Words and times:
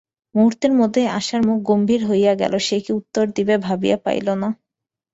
মুহূর্তের 0.35 0.73
মধ্যেই 0.79 1.07
আশার 1.17 1.41
মুখ 1.47 1.57
গম্ভীর 1.69 2.01
হইয়া 2.09 2.33
গেল–সে 2.41 2.77
কী 2.85 2.91
উত্তর 2.99 3.25
দিবে 3.37 3.55
ভাবিয়া 3.67 3.97
পাইল 4.05 4.27
না। 4.35 4.49